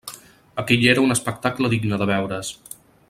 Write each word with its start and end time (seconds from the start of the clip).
Aquell 0.61 0.85
era 0.93 1.03
un 1.09 1.15
espectacle 1.17 1.71
digne 1.75 2.01
de 2.03 2.09
veure's. 2.13 2.51